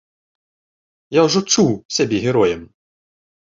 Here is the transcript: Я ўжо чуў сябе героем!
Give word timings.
Я 1.19 1.27
ўжо 1.27 1.39
чуў 1.57 1.71
сябе 2.01 2.25
героем! 2.27 2.61